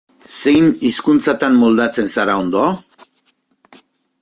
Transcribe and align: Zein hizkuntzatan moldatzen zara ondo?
Zein 0.35 0.63
hizkuntzatan 0.87 1.59
moldatzen 1.65 2.11
zara 2.15 2.37
ondo? 2.47 2.65